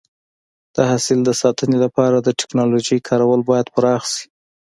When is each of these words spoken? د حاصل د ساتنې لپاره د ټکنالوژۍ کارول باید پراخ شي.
د 0.75 0.77
حاصل 0.89 1.19
د 1.25 1.29
ساتنې 1.41 1.77
لپاره 1.85 2.17
د 2.19 2.27
ټکنالوژۍ 2.39 2.99
کارول 3.09 3.41
باید 3.49 3.67
پراخ 3.75 4.03
شي. 4.13 4.25